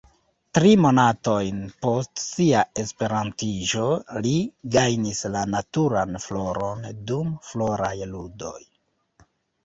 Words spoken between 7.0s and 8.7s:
dum Floraj Ludoj.